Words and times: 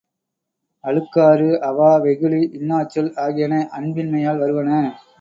அழுக்காறு, 0.83 1.59
அவா, 1.61 1.97
வெகுளி, 1.97 2.41
இன்னாச்சொல் 2.53 3.13
ஆகியன 3.17 3.63
அன்பின்மையால் 3.71 4.37
வருவன. 4.37 4.69